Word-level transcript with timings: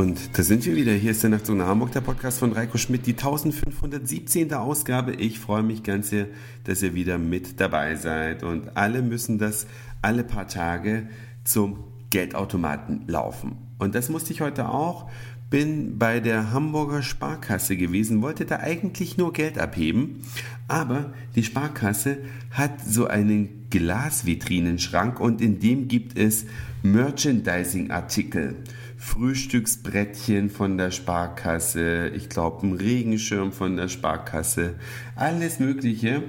Und 0.00 0.38
da 0.38 0.42
sind 0.42 0.64
wir 0.64 0.76
wieder. 0.76 0.92
Hier 0.92 1.10
ist 1.10 1.22
der 1.22 1.28
Nachtzug 1.28 1.58
nach 1.58 1.66
Hamburg, 1.66 1.92
der 1.92 2.00
Podcast 2.00 2.38
von 2.38 2.52
Reiko 2.52 2.78
Schmidt, 2.78 3.04
die 3.04 3.10
1517. 3.10 4.54
Ausgabe. 4.54 5.12
Ich 5.12 5.38
freue 5.38 5.62
mich 5.62 5.82
ganz 5.82 6.08
sehr, 6.08 6.26
dass 6.64 6.80
ihr 6.80 6.94
wieder 6.94 7.18
mit 7.18 7.60
dabei 7.60 7.96
seid. 7.96 8.42
Und 8.42 8.78
alle 8.78 9.02
müssen 9.02 9.36
das 9.36 9.66
alle 10.00 10.24
paar 10.24 10.48
Tage 10.48 11.06
zum 11.44 11.84
Geldautomaten 12.08 13.02
laufen. 13.08 13.58
Und 13.78 13.94
das 13.94 14.08
musste 14.08 14.32
ich 14.32 14.40
heute 14.40 14.70
auch. 14.70 15.10
Bin 15.50 15.98
bei 15.98 16.20
der 16.20 16.52
Hamburger 16.52 17.02
Sparkasse 17.02 17.76
gewesen, 17.76 18.22
wollte 18.22 18.44
da 18.44 18.60
eigentlich 18.60 19.18
nur 19.18 19.32
Geld 19.32 19.58
abheben, 19.58 20.22
aber 20.68 21.12
die 21.34 21.42
Sparkasse 21.42 22.18
hat 22.52 22.80
so 22.86 23.08
einen 23.08 23.68
Glasvitrinenschrank 23.70 25.18
und 25.18 25.40
in 25.40 25.58
dem 25.58 25.88
gibt 25.88 26.16
es 26.16 26.46
Merchandising-Artikel. 26.82 28.56
Frühstücksbrettchen 28.96 30.50
von 30.50 30.78
der 30.78 30.90
Sparkasse, 30.90 32.10
ich 32.14 32.28
glaube 32.28 32.66
ein 32.66 32.74
Regenschirm 32.74 33.50
von 33.50 33.76
der 33.76 33.88
Sparkasse, 33.88 34.74
alles 35.16 35.58
Mögliche. 35.58 36.22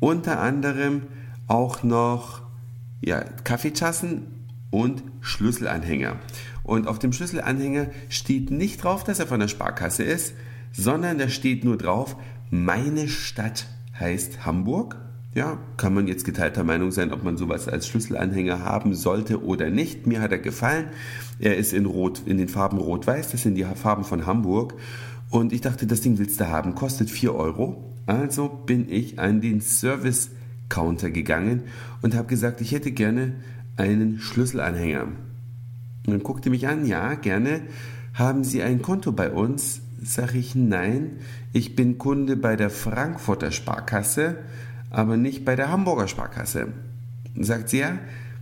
Unter 0.00 0.40
anderem 0.40 1.02
auch 1.48 1.82
noch 1.82 2.42
ja, 3.00 3.20
Kaffeetassen 3.42 4.43
und 4.74 5.04
Schlüsselanhänger. 5.20 6.16
Und 6.64 6.88
auf 6.88 6.98
dem 6.98 7.12
Schlüsselanhänger 7.12 7.86
steht 8.08 8.50
nicht 8.50 8.82
drauf, 8.82 9.04
dass 9.04 9.20
er 9.20 9.28
von 9.28 9.38
der 9.38 9.46
Sparkasse 9.46 10.02
ist, 10.02 10.34
sondern 10.72 11.18
da 11.18 11.28
steht 11.28 11.62
nur 11.62 11.78
drauf, 11.78 12.16
meine 12.50 13.06
Stadt 13.06 13.68
heißt 13.98 14.44
Hamburg 14.44 14.96
ja, 15.34 15.58
kann 15.76 15.94
man 15.94 16.06
jetzt 16.06 16.24
geteilter 16.24 16.62
Meinung 16.62 16.92
sein, 16.92 17.12
ob 17.12 17.24
man 17.24 17.36
sowas 17.36 17.66
als 17.66 17.88
Schlüsselanhänger 17.88 18.60
haben 18.60 18.94
sollte 18.94 19.44
oder 19.44 19.68
nicht. 19.68 20.06
Mir 20.06 20.20
hat 20.20 20.30
er 20.30 20.38
gefallen. 20.38 20.86
Er 21.40 21.56
ist 21.56 21.72
in 21.72 21.86
Rot, 21.86 22.22
in 22.24 22.38
den 22.38 22.46
Farben 22.46 22.78
Rot-Weiß. 22.78 23.32
Das 23.32 23.42
sind 23.42 23.56
die 23.56 23.64
Farben 23.64 24.04
von 24.04 24.26
Hamburg. 24.26 24.74
Und 25.30 25.52
ich 25.52 25.60
dachte, 25.60 25.88
das 25.88 26.02
Ding 26.02 26.18
willst 26.18 26.38
du 26.38 26.48
haben. 26.48 26.76
Kostet 26.76 27.10
4 27.10 27.34
Euro. 27.34 27.92
Also 28.06 28.48
bin 28.48 28.88
ich 28.88 29.18
an 29.18 29.40
den 29.40 29.60
Service-Counter 29.60 31.10
gegangen 31.10 31.64
und 32.00 32.14
habe 32.14 32.28
gesagt, 32.28 32.60
ich 32.60 32.70
hätte 32.70 32.92
gerne 32.92 33.32
einen 33.76 34.18
Schlüsselanhänger. 34.20 35.04
Und 35.04 36.12
dann 36.12 36.22
guckte 36.22 36.50
mich 36.50 36.68
an, 36.68 36.86
ja, 36.86 37.14
gerne. 37.14 37.62
Haben 38.12 38.44
Sie 38.44 38.62
ein 38.62 38.82
Konto 38.82 39.12
bei 39.12 39.30
uns? 39.30 39.80
Sag 40.02 40.34
ich, 40.34 40.54
nein. 40.54 41.12
Ich 41.52 41.76
bin 41.76 41.98
Kunde 41.98 42.36
bei 42.36 42.56
der 42.56 42.70
Frankfurter 42.70 43.50
Sparkasse 43.50 44.36
aber 44.94 45.16
nicht 45.16 45.44
bei 45.44 45.56
der 45.56 45.70
Hamburger 45.70 46.06
Sparkasse. 46.06 46.68
Sagt 47.36 47.68
sie 47.70 47.78
ja, 47.78 47.98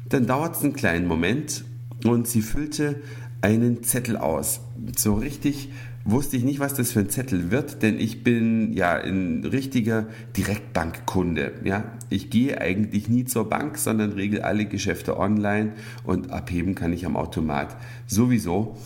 dann 0.08 0.26
dauert 0.26 0.56
es 0.56 0.62
einen 0.62 0.74
kleinen 0.74 1.06
Moment 1.06 1.64
und 2.04 2.28
sie 2.28 2.42
füllte 2.42 2.96
einen 3.40 3.82
Zettel 3.82 4.18
aus. 4.18 4.60
So 4.96 5.14
richtig 5.14 5.70
wusste 6.04 6.36
ich 6.36 6.44
nicht, 6.44 6.60
was 6.60 6.74
das 6.74 6.92
für 6.92 7.00
ein 7.00 7.10
Zettel 7.10 7.50
wird, 7.50 7.82
denn 7.82 7.98
ich 7.98 8.24
bin 8.24 8.72
ja 8.72 8.94
ein 8.94 9.44
richtiger 9.44 10.06
Direktbankkunde. 10.36 11.52
Ja, 11.64 11.84
ich 12.10 12.30
gehe 12.30 12.60
eigentlich 12.60 13.08
nie 13.08 13.24
zur 13.24 13.48
Bank, 13.48 13.78
sondern 13.78 14.12
regel 14.12 14.42
alle 14.42 14.66
Geschäfte 14.66 15.18
online 15.18 15.72
und 16.04 16.30
abheben 16.30 16.74
kann 16.74 16.92
ich 16.92 17.06
am 17.06 17.16
Automat 17.16 17.76
sowieso. 18.06 18.76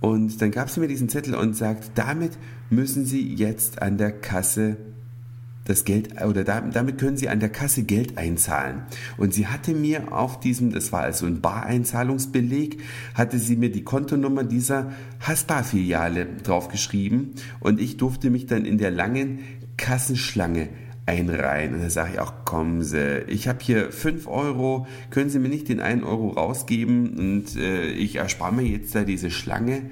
Und 0.00 0.42
dann 0.42 0.50
gab 0.50 0.68
sie 0.68 0.80
mir 0.80 0.88
diesen 0.88 1.08
Zettel 1.08 1.34
und 1.34 1.56
sagt, 1.56 1.92
damit 1.94 2.32
müssen 2.68 3.06
Sie 3.06 3.34
jetzt 3.34 3.80
an 3.80 3.96
der 3.96 4.12
Kasse 4.12 4.76
das 5.64 5.84
Geld 5.84 6.22
oder 6.22 6.44
damit 6.44 6.98
können 6.98 7.16
Sie 7.16 7.28
an 7.28 7.40
der 7.40 7.48
Kasse 7.48 7.84
Geld 7.84 8.18
einzahlen. 8.18 8.82
Und 9.16 9.32
sie 9.32 9.46
hatte 9.46 9.72
mir 9.72 10.12
auf 10.12 10.38
diesem, 10.38 10.72
das 10.72 10.92
war 10.92 11.00
also 11.00 11.26
ein 11.26 11.40
Bareinzahlungsbeleg, 11.40 12.80
hatte 13.14 13.38
sie 13.38 13.56
mir 13.56 13.70
die 13.70 13.82
Kontonummer 13.82 14.44
dieser 14.44 14.92
Haspa-Filiale 15.20 16.26
draufgeschrieben 16.42 17.34
und 17.60 17.80
ich 17.80 17.96
durfte 17.96 18.30
mich 18.30 18.46
dann 18.46 18.66
in 18.66 18.78
der 18.78 18.90
langen 18.90 19.38
Kassenschlange 19.76 20.68
einreihen. 21.06 21.74
Und 21.74 21.82
da 21.82 21.90
sage 21.90 22.12
ich 22.14 22.20
auch, 22.20 22.44
kommen 22.44 22.82
Sie, 22.82 23.20
ich 23.28 23.48
habe 23.48 23.58
hier 23.62 23.90
5 23.90 24.26
Euro, 24.26 24.86
können 25.10 25.30
Sie 25.30 25.38
mir 25.38 25.48
nicht 25.48 25.68
den 25.68 25.80
1 25.80 26.02
Euro 26.04 26.30
rausgeben 26.30 27.16
und 27.18 27.56
äh, 27.56 27.86
ich 27.90 28.16
erspare 28.16 28.54
mir 28.54 28.66
jetzt 28.66 28.94
da 28.94 29.04
diese 29.04 29.30
Schlange. 29.30 29.82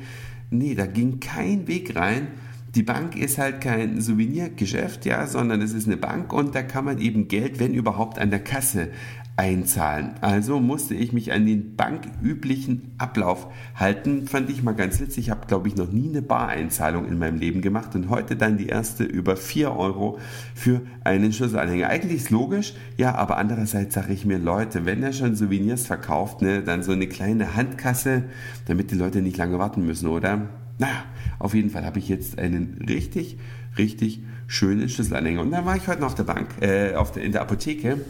Nee, 0.50 0.74
da 0.74 0.84
ging 0.84 1.18
kein 1.20 1.66
Weg 1.66 1.96
rein 1.96 2.28
die 2.74 2.82
Bank 2.82 3.16
ist 3.16 3.38
halt 3.38 3.60
kein 3.60 4.00
Souvenirgeschäft, 4.00 5.04
ja, 5.04 5.26
sondern 5.26 5.60
es 5.60 5.74
ist 5.74 5.86
eine 5.86 5.98
Bank 5.98 6.32
und 6.32 6.54
da 6.54 6.62
kann 6.62 6.86
man 6.86 6.98
eben 6.98 7.28
Geld, 7.28 7.60
wenn 7.60 7.74
überhaupt, 7.74 8.18
an 8.18 8.30
der 8.30 8.42
Kasse 8.42 8.88
einzahlen. 9.36 10.12
Also 10.20 10.60
musste 10.60 10.94
ich 10.94 11.12
mich 11.12 11.32
an 11.32 11.46
den 11.46 11.74
banküblichen 11.74 12.92
Ablauf 12.98 13.48
halten. 13.74 14.26
Fand 14.26 14.50
ich 14.50 14.62
mal 14.62 14.74
ganz 14.74 15.00
witzig. 15.00 15.24
Ich 15.24 15.30
habe, 15.30 15.46
glaube 15.46 15.68
ich, 15.68 15.76
noch 15.76 15.90
nie 15.90 16.08
eine 16.08 16.22
Bareinzahlung 16.22 17.06
in 17.06 17.18
meinem 17.18 17.38
Leben 17.38 17.62
gemacht 17.62 17.94
und 17.94 18.10
heute 18.10 18.36
dann 18.36 18.58
die 18.58 18.66
erste 18.66 19.04
über 19.04 19.36
4 19.36 19.74
Euro 19.74 20.18
für 20.54 20.82
einen 21.04 21.32
Schlüsselanhänger. 21.32 21.88
Eigentlich 21.88 22.22
ist 22.22 22.30
logisch, 22.30 22.74
ja, 22.98 23.14
aber 23.14 23.38
andererseits 23.38 23.94
sage 23.94 24.12
ich 24.12 24.26
mir, 24.26 24.38
Leute, 24.38 24.84
wenn 24.84 25.02
er 25.02 25.12
schon 25.12 25.34
Souvenirs 25.34 25.86
verkauft, 25.86 26.42
ne, 26.42 26.62
dann 26.62 26.82
so 26.82 26.92
eine 26.92 27.06
kleine 27.06 27.56
Handkasse, 27.56 28.24
damit 28.66 28.90
die 28.90 28.96
Leute 28.96 29.22
nicht 29.22 29.38
lange 29.38 29.58
warten 29.58 29.84
müssen, 29.84 30.08
oder? 30.08 30.48
Naja, 30.82 31.04
auf 31.38 31.54
jeden 31.54 31.70
Fall 31.70 31.86
habe 31.86 32.00
ich 32.00 32.08
jetzt 32.08 32.40
einen 32.40 32.84
richtig, 32.88 33.38
richtig 33.78 34.20
schönen 34.48 34.88
Schlüsselanhänger. 34.88 35.40
Und 35.40 35.52
dann 35.52 35.64
war 35.64 35.76
ich 35.76 35.86
heute 35.86 36.00
noch 36.00 36.08
auf 36.08 36.16
der 36.16 36.24
Bank, 36.24 36.48
äh, 36.60 36.94
auf 36.94 37.12
der, 37.12 37.22
in 37.22 37.30
der 37.30 37.42
Apotheke. 37.42 38.00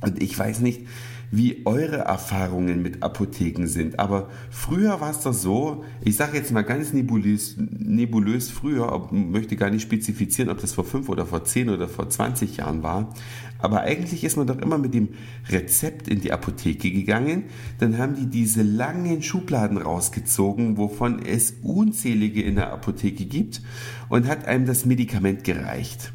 Und 0.00 0.20
ich 0.20 0.36
weiß 0.36 0.58
nicht, 0.58 0.88
wie 1.30 1.62
eure 1.64 1.98
Erfahrungen 1.98 2.82
mit 2.82 3.02
Apotheken 3.02 3.66
sind. 3.66 3.98
Aber 3.98 4.28
früher 4.50 5.00
war 5.00 5.10
es 5.10 5.20
doch 5.20 5.32
so, 5.32 5.84
ich 6.02 6.16
sage 6.16 6.36
jetzt 6.36 6.52
mal 6.52 6.62
ganz 6.62 6.92
nebulös, 6.92 7.56
nebulös 7.58 8.50
früher, 8.50 8.92
ob, 8.92 9.12
möchte 9.12 9.56
gar 9.56 9.70
nicht 9.70 9.82
spezifizieren, 9.82 10.50
ob 10.50 10.60
das 10.60 10.72
vor 10.72 10.84
fünf 10.84 11.08
oder 11.08 11.26
vor 11.26 11.44
zehn 11.44 11.70
oder 11.70 11.88
vor 11.88 12.08
20 12.08 12.58
Jahren 12.58 12.82
war. 12.82 13.12
Aber 13.58 13.80
eigentlich 13.80 14.24
ist 14.24 14.36
man 14.36 14.46
doch 14.46 14.58
immer 14.58 14.76
mit 14.76 14.92
dem 14.92 15.08
Rezept 15.48 16.08
in 16.08 16.20
die 16.20 16.32
Apotheke 16.32 16.90
gegangen. 16.90 17.44
Dann 17.78 17.96
haben 17.96 18.14
die 18.14 18.26
diese 18.26 18.62
langen 18.62 19.22
Schubladen 19.22 19.78
rausgezogen, 19.78 20.76
wovon 20.76 21.20
es 21.24 21.54
unzählige 21.62 22.42
in 22.42 22.56
der 22.56 22.72
Apotheke 22.72 23.24
gibt 23.24 23.62
und 24.08 24.28
hat 24.28 24.46
einem 24.46 24.66
das 24.66 24.84
Medikament 24.84 25.44
gereicht. 25.44 26.12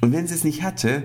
Und 0.00 0.12
wenn 0.12 0.26
sie 0.26 0.34
es 0.34 0.44
nicht 0.44 0.62
hatte, 0.62 1.02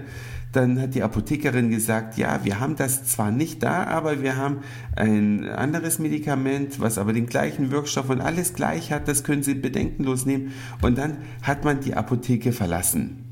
dann 0.53 0.80
hat 0.80 0.94
die 0.94 1.02
Apothekerin 1.02 1.69
gesagt, 1.72 2.18
ja, 2.18 2.41
wir 2.44 2.59
haben 2.59 2.75
das 2.75 3.06
zwar 3.06 3.31
nicht 3.31 3.64
da, 3.64 3.86
aber 3.86 4.22
wir 4.22 4.38
haben 4.38 4.59
ein 4.96 5.50
anderes 5.50 5.97
Medikament, 5.97 6.80
was 6.80 7.00
aber 7.00 7.12
den 7.12 7.25
gleichen 7.25 7.72
Wirkstoff 7.72 8.09
und 8.09 8.22
alles 8.22 8.53
gleich 8.53 8.92
hat, 8.92 9.08
das 9.08 9.24
können 9.24 9.42
Sie 9.42 9.56
bedenkenlos 9.56 10.28
nehmen. 10.28 10.53
Und 10.81 10.97
dann 10.97 11.18
hat 11.42 11.66
man 11.66 11.81
die 11.81 11.96
Apotheke 11.96 12.52
verlassen. 12.52 13.25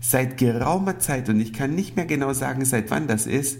Seit 0.00 0.36
geraumer 0.36 0.98
Zeit, 0.98 1.30
und 1.30 1.40
ich 1.40 1.54
kann 1.54 1.74
nicht 1.74 1.96
mehr 1.96 2.06
genau 2.06 2.34
sagen, 2.34 2.64
seit 2.66 2.90
wann 2.90 3.06
das 3.06 3.26
ist, 3.26 3.58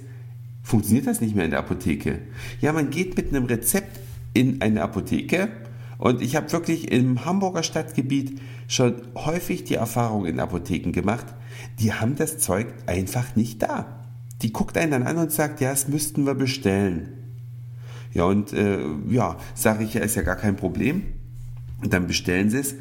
funktioniert 0.62 1.06
das 1.06 1.22
nicht 1.22 1.34
mehr 1.34 1.46
in 1.46 1.50
der 1.50 1.60
Apotheke. 1.60 2.18
Ja, 2.60 2.72
man 2.74 2.90
geht 2.90 3.16
mit 3.16 3.30
einem 3.30 3.46
Rezept 3.46 3.98
in 4.34 4.60
eine 4.60 4.82
Apotheke 4.82 5.48
und 6.00 6.22
ich 6.22 6.34
habe 6.34 6.50
wirklich 6.50 6.90
im 6.90 7.26
Hamburger 7.26 7.62
Stadtgebiet 7.62 8.40
schon 8.68 8.94
häufig 9.14 9.64
die 9.64 9.74
Erfahrung 9.74 10.24
in 10.24 10.40
Apotheken 10.40 10.92
gemacht, 10.92 11.26
die 11.78 11.92
haben 11.92 12.16
das 12.16 12.38
Zeug 12.38 12.68
einfach 12.86 13.36
nicht 13.36 13.62
da. 13.62 14.06
Die 14.40 14.50
guckt 14.50 14.78
einen 14.78 14.92
dann 14.92 15.02
an 15.02 15.18
und 15.18 15.30
sagt, 15.30 15.60
ja, 15.60 15.70
das 15.70 15.88
müssten 15.88 16.24
wir 16.24 16.34
bestellen. 16.34 17.10
Ja, 18.14 18.24
und 18.24 18.54
äh, 18.54 18.80
ja, 19.10 19.36
sage 19.54 19.84
ich, 19.84 19.92
ja, 19.92 20.00
ist 20.00 20.16
ja 20.16 20.22
gar 20.22 20.36
kein 20.36 20.56
Problem. 20.56 21.02
Und 21.82 21.92
dann 21.92 22.06
bestellen 22.06 22.48
sie 22.48 22.58
es 22.58 22.74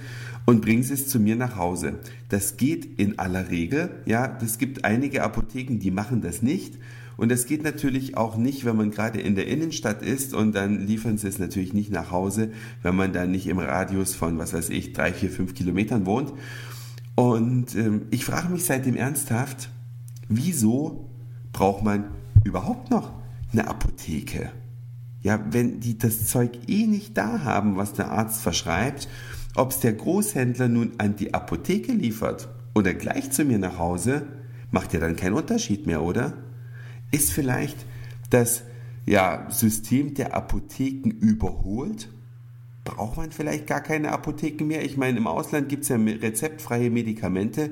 und 0.45 0.61
bringen 0.61 0.83
sie 0.83 0.93
es 0.93 1.09
zu 1.09 1.19
mir 1.19 1.35
nach 1.35 1.57
Hause. 1.57 1.99
Das 2.29 2.55
geht 2.55 2.99
in 2.99 3.19
aller 3.19 3.49
Regel. 3.49 4.01
Ja, 4.05 4.37
es 4.41 4.57
gibt 4.57 4.85
einige 4.85 5.23
Apotheken, 5.23 5.79
die 5.79 5.91
machen 5.91 6.21
das 6.21 6.41
nicht. 6.41 6.75
Und 7.19 7.27
das 7.27 7.47
geht 7.47 7.63
natürlich 7.63 8.15
auch 8.15 8.37
nicht, 8.37 8.63
wenn 8.63 8.77
man 8.77 8.91
gerade 8.91 9.19
in 9.19 9.35
der 9.35 9.45
Innenstadt 9.45 10.01
ist 10.01 10.33
und 10.33 10.55
dann 10.55 10.87
liefern 10.87 11.17
sie 11.17 11.27
es 11.27 11.37
natürlich 11.37 11.73
nicht 11.73 11.91
nach 11.91 12.11
Hause, 12.11 12.51
wenn 12.81 12.95
man 12.95 13.11
dann 13.11 13.31
nicht 13.31 13.47
im 13.47 13.59
Radius 13.59 14.15
von, 14.15 14.37
was 14.37 14.53
weiß 14.53 14.69
ich, 14.69 14.93
drei, 14.93 15.11
vier, 15.11 15.29
fünf 15.29 15.53
Kilometern 15.53 16.05
wohnt. 16.05 16.31
Und 17.15 17.75
ähm, 17.75 18.03
ich 18.09 18.23
frage 18.23 18.47
mich 18.47 18.63
seitdem 18.63 18.95
ernsthaft, 18.95 19.69
wieso 20.29 21.09
braucht 21.51 21.83
man 21.83 22.05
überhaupt 22.45 22.89
noch 22.89 23.11
eine 23.51 23.67
Apotheke? 23.67 24.53
Ja, 25.21 25.43
wenn 25.51 25.81
die 25.81 25.97
das 25.97 26.27
Zeug 26.27 26.51
eh 26.67 26.87
nicht 26.87 27.17
da 27.17 27.43
haben, 27.43 27.75
was 27.75 27.91
der 27.91 28.11
Arzt 28.11 28.41
verschreibt, 28.41 29.09
ob 29.55 29.71
es 29.71 29.81
der 29.81 29.91
Großhändler 29.91 30.69
nun 30.69 30.93
an 30.99 31.17
die 31.17 31.33
Apotheke 31.33 31.91
liefert 31.91 32.47
oder 32.73 32.93
gleich 32.93 33.29
zu 33.31 33.43
mir 33.43 33.59
nach 33.59 33.77
Hause, 33.77 34.25
macht 34.71 34.93
ja 34.93 35.01
dann 35.01 35.17
keinen 35.17 35.33
Unterschied 35.33 35.85
mehr, 35.85 36.01
oder? 36.01 36.37
Ist 37.11 37.31
vielleicht 37.31 37.77
das 38.29 38.63
ja, 39.05 39.47
System 39.49 40.13
der 40.13 40.35
Apotheken 40.35 41.09
überholt? 41.09 42.09
braucht 42.89 43.17
man 43.17 43.31
vielleicht 43.31 43.67
gar 43.67 43.81
keine 43.81 44.11
Apotheken 44.11 44.65
mehr. 44.65 44.83
Ich 44.83 44.97
meine, 44.97 45.17
im 45.17 45.27
Ausland 45.27 45.69
gibt 45.69 45.83
es 45.83 45.89
ja 45.89 45.97
rezeptfreie 45.97 46.89
Medikamente. 46.89 47.71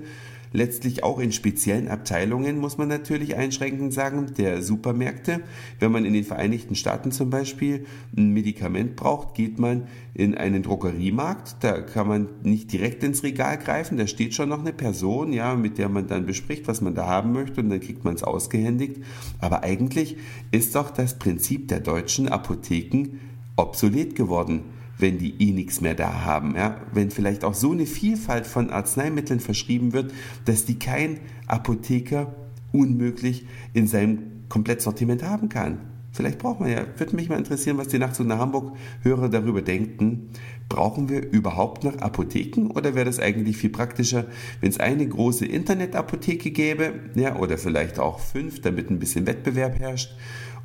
Letztlich 0.51 1.03
auch 1.03 1.19
in 1.19 1.31
speziellen 1.31 1.87
Abteilungen, 1.87 2.59
muss 2.59 2.77
man 2.77 2.87
natürlich 2.87 3.35
einschränkend 3.35 3.93
sagen, 3.93 4.33
der 4.37 4.61
Supermärkte. 4.61 5.41
Wenn 5.79 5.91
man 5.91 6.05
in 6.05 6.13
den 6.13 6.23
Vereinigten 6.23 6.75
Staaten 6.75 7.11
zum 7.11 7.29
Beispiel 7.29 7.85
ein 8.15 8.33
Medikament 8.33 8.95
braucht, 8.95 9.35
geht 9.35 9.59
man 9.59 9.87
in 10.13 10.35
einen 10.35 10.63
Drogeriemarkt. 10.63 11.57
Da 11.61 11.81
kann 11.81 12.07
man 12.07 12.29
nicht 12.43 12.71
direkt 12.71 13.03
ins 13.03 13.23
Regal 13.23 13.57
greifen. 13.57 13.97
Da 13.97 14.07
steht 14.07 14.33
schon 14.33 14.49
noch 14.49 14.61
eine 14.61 14.73
Person, 14.73 15.33
ja, 15.33 15.55
mit 15.55 15.77
der 15.77 15.89
man 15.89 16.07
dann 16.07 16.25
bespricht, 16.25 16.67
was 16.67 16.81
man 16.81 16.95
da 16.95 17.07
haben 17.07 17.33
möchte 17.33 17.61
und 17.61 17.69
dann 17.69 17.79
kriegt 17.79 18.03
man 18.03 18.15
es 18.15 18.23
ausgehändigt. 18.23 19.03
Aber 19.39 19.63
eigentlich 19.63 20.17
ist 20.51 20.75
doch 20.75 20.89
das 20.89 21.19
Prinzip 21.19 21.67
der 21.67 21.79
deutschen 21.79 22.27
Apotheken 22.27 23.19
obsolet 23.55 24.15
geworden 24.15 24.76
wenn 24.99 25.17
die 25.17 25.35
eh 25.39 25.51
nichts 25.51 25.81
mehr 25.81 25.95
da 25.95 26.25
haben. 26.25 26.55
Ja? 26.55 26.81
Wenn 26.93 27.11
vielleicht 27.11 27.43
auch 27.43 27.53
so 27.53 27.71
eine 27.71 27.85
Vielfalt 27.85 28.47
von 28.47 28.69
Arzneimitteln 28.69 29.39
verschrieben 29.39 29.93
wird, 29.93 30.13
dass 30.45 30.65
die 30.65 30.79
kein 30.79 31.19
Apotheker 31.47 32.35
unmöglich 32.71 33.45
in 33.73 33.87
seinem 33.87 34.19
Komplettsortiment 34.49 35.23
haben 35.23 35.49
kann. 35.49 35.79
Vielleicht 36.11 36.39
braucht 36.39 36.59
man 36.59 36.71
ja, 36.71 36.83
würde 36.97 37.15
mich 37.15 37.29
mal 37.29 37.37
interessieren, 37.37 37.77
was 37.77 37.89
die 37.89 37.99
Nachtzug 37.99 38.25
nach 38.25 38.39
Hamburg-Hörer 38.39 39.29
darüber 39.29 39.61
denken. 39.61 40.29
Brauchen 40.67 41.09
wir 41.09 41.31
überhaupt 41.31 41.83
noch 41.83 41.99
Apotheken 41.99 42.71
oder 42.71 42.95
wäre 42.95 43.05
das 43.05 43.19
eigentlich 43.19 43.57
viel 43.57 43.69
praktischer, 43.69 44.25
wenn 44.59 44.71
es 44.71 44.79
eine 44.79 45.07
große 45.07 45.45
Internetapotheke 45.45 46.49
gäbe, 46.49 46.93
ja, 47.13 47.35
oder 47.35 47.59
vielleicht 47.59 47.99
auch 47.99 48.19
fünf, 48.19 48.61
damit 48.61 48.89
ein 48.89 48.97
bisschen 48.97 49.27
Wettbewerb 49.27 49.79
herrscht 49.79 50.15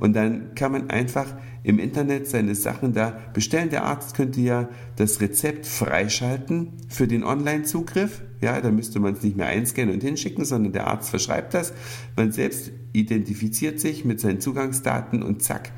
und 0.02 0.14
dann 0.14 0.56
kann 0.56 0.72
man 0.72 0.90
einfach 0.90 1.32
im 1.62 1.78
Internet 1.78 2.26
seine 2.26 2.56
Sachen 2.56 2.92
da 2.92 3.16
bestellen. 3.34 3.70
Der 3.70 3.84
Arzt 3.84 4.16
könnte 4.16 4.40
ja 4.40 4.68
das 4.96 5.20
Rezept 5.20 5.64
freischalten 5.64 6.72
für 6.88 7.06
den 7.06 7.22
Online-Zugriff. 7.22 8.20
Ja, 8.40 8.60
da 8.60 8.72
müsste 8.72 8.98
man 8.98 9.14
es 9.14 9.22
nicht 9.22 9.36
mehr 9.36 9.46
einscannen 9.46 9.94
und 9.94 10.02
hinschicken, 10.02 10.44
sondern 10.44 10.72
der 10.72 10.88
Arzt 10.88 11.10
verschreibt 11.10 11.54
das. 11.54 11.72
Man 12.16 12.32
selbst 12.32 12.72
identifiziert 12.92 13.78
sich 13.78 14.04
mit 14.04 14.18
seinen 14.18 14.40
Zugangsdaten 14.40 15.22
und 15.22 15.44
zack, 15.44 15.70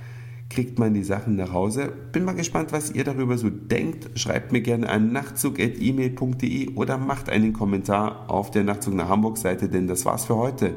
kriegt 0.48 0.78
man 0.78 0.94
die 0.94 1.04
Sachen 1.04 1.36
nach 1.36 1.52
Hause. 1.52 1.92
Bin 2.12 2.24
mal 2.24 2.32
gespannt, 2.32 2.72
was 2.72 2.92
ihr 2.92 3.04
darüber 3.04 3.36
so 3.36 3.50
denkt. 3.50 4.18
Schreibt 4.18 4.52
mir 4.52 4.62
gerne 4.62 4.88
an 4.88 5.12
nachtzug.email.de 5.12 6.76
oder 6.76 6.96
macht 6.96 7.28
einen 7.28 7.52
Kommentar 7.52 8.30
auf 8.30 8.50
der 8.50 8.64
Nachtzug 8.64 8.94
nach 8.94 9.10
Hamburg 9.10 9.36
Seite, 9.36 9.68
denn 9.68 9.86
das 9.86 10.06
war's 10.06 10.24
für 10.24 10.36
heute. 10.36 10.76